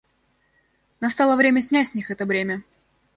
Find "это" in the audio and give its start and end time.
2.09-2.25